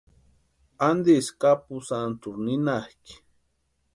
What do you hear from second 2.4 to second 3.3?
ninhakʼi?